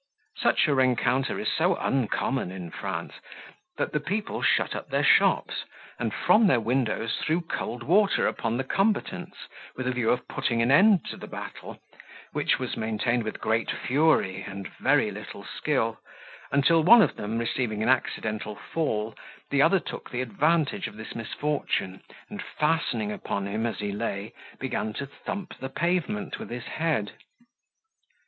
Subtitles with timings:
[0.39, 3.13] Such a rencounter is so uncommon in France,
[3.77, 5.63] that the people shut up their shops,
[5.99, 9.37] and from their windows threw cold water upon the combatants,
[9.75, 11.79] with a view of putting an end to the battle,
[12.31, 15.99] which was maintained with great fury, and very little skill,
[16.51, 19.13] until one of them receiving an accidental fall,
[19.51, 24.33] the other took the advantage of this misfortune, and, fastening upon him, as he lay,
[24.59, 27.11] began to thump the pavement with his head.